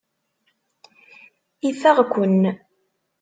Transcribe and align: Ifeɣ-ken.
Ifeɣ-ken. 1.69 2.41